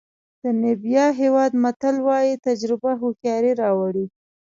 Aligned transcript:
د 0.43 0.43
نیمبیا 0.61 1.05
هېواد 1.21 1.51
متل 1.63 1.95
وایي 2.07 2.33
تجربه 2.47 2.91
هوښیاري 3.01 3.51
راوړي. 3.61 4.05